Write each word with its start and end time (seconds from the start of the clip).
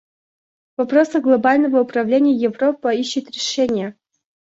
В 0.73 0.79
вопросах 0.81 1.21
глобального 1.21 1.79
управления 1.79 2.33
Европа 2.35 2.91
ищет 2.91 3.29
решения. 3.29 3.95